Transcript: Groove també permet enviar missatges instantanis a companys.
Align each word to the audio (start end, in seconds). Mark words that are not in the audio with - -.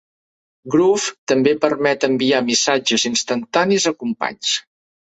Groove 0.75 1.13
també 1.33 1.53
permet 1.67 2.09
enviar 2.09 2.43
missatges 2.49 3.07
instantanis 3.15 3.89
a 3.95 3.99
companys. 4.03 4.61